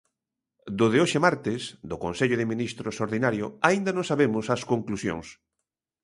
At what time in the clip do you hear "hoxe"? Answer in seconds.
1.03-1.19